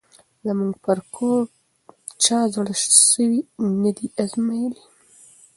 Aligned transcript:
زموږ 0.45 0.73
پر 0.83 0.99
کور 1.15 1.43
چا 2.23 2.39
زړه 2.53 2.73
سوی 3.11 3.35
نه 3.81 3.91
دی 3.97 4.07
آزمییلی 4.23 4.81